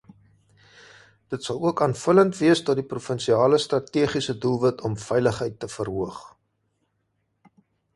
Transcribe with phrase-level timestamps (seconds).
[1.33, 6.23] Dit sal ook aanvullend wees tot die provinsiale strategiese doelwit om veiligheid te verhoog.